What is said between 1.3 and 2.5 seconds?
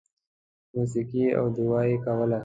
او دعا یې کوله.